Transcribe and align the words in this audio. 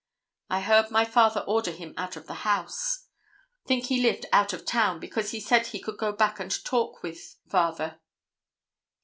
I 0.49 0.61
heard 0.61 0.89
my 0.89 1.05
father 1.05 1.41
order 1.41 1.69
him 1.69 1.93
out 1.95 2.15
of 2.17 2.25
the 2.25 2.33
house. 2.41 3.05
Think 3.67 3.85
he 3.85 4.01
lived 4.01 4.25
out 4.33 4.51
of 4.51 4.65
town, 4.65 4.99
because 4.99 5.29
he 5.29 5.39
said 5.39 5.67
he 5.67 5.79
could 5.79 5.97
go 5.99 6.11
back 6.11 6.39
and 6.39 6.49
talk 6.65 7.03
with 7.03 7.37
father." 7.47 7.99